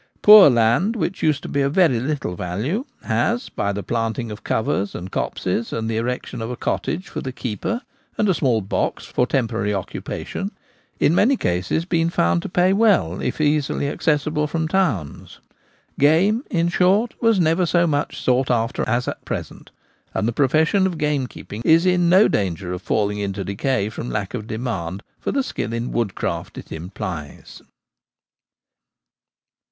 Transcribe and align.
Poor 0.23 0.49
land 0.49 0.95
which 0.95 1.21
used 1.21 1.43
to 1.43 1.47
be 1.47 1.61
of 1.61 1.73
very 1.75 1.99
little 1.99 2.35
value 2.35 2.85
has, 3.03 3.49
by 3.49 3.71
the 3.71 3.83
planting 3.83 4.31
of 4.31 4.43
covers 4.43 4.95
and 4.95 5.11
copses 5.11 5.71
and 5.71 5.87
the 5.87 5.97
erection 5.97 6.41
of 6.41 6.49
a 6.49 6.55
cottage 6.57 7.07
for 7.07 7.21
the 7.21 7.31
keeper 7.31 7.83
and 8.17 8.27
a 8.27 8.33
small 8.33 8.61
'box' 8.61 9.05
for 9.05 9.27
temporary 9.27 9.75
occupation, 9.75 10.49
in 10.99 11.13
many 11.13 11.37
cases 11.37 11.85
been 11.85 12.09
found 12.09 12.41
to 12.41 12.49
pay 12.49 12.73
well 12.73 13.21
if 13.21 13.39
easily 13.39 13.87
accessible 13.87 14.47
from 14.47 14.67
towns. 14.67 15.37
Game, 15.99 16.43
in 16.49 16.67
short, 16.67 17.13
was 17.21 17.39
never 17.39 17.67
so 17.67 17.85
much 17.85 18.19
sought 18.19 18.49
after 18.49 18.81
as 18.89 19.07
at 19.07 19.23
present; 19.23 19.69
and 20.15 20.27
the 20.27 20.33
profession 20.33 20.87
of 20.87 20.97
gamekeeping 20.97 21.61
is 21.63 21.85
in 21.85 22.09
no 22.09 22.27
danger 22.27 22.73
of 22.73 22.81
falling 22.81 23.19
into 23.19 23.43
decay 23.43 23.87
from 23.87 24.09
lack 24.09 24.33
of 24.33 24.47
demand 24.47 25.03
for 25.19 25.31
the 25.31 25.43
skill 25.43 25.71
in 25.71 25.91
woodcraft 25.91 26.57
it 26.57 26.71
implies. 26.71 27.61